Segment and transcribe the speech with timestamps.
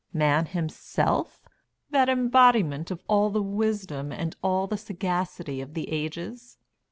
[0.13, 1.43] Man himself
[1.91, 6.57] that embodiment of all the wisdom and all the sagacity of the ages?"